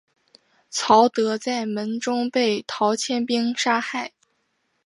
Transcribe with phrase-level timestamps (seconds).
[0.71, 4.13] 曹德在门中被陶谦兵杀害。